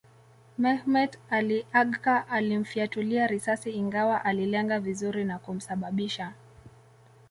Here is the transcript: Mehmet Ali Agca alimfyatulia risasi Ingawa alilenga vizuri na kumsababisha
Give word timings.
Mehmet 0.57 1.19
Ali 1.29 1.65
Agca 1.73 2.25
alimfyatulia 2.29 3.27
risasi 3.27 3.71
Ingawa 3.71 4.25
alilenga 4.25 4.79
vizuri 4.79 5.23
na 5.23 5.39
kumsababisha 5.39 6.33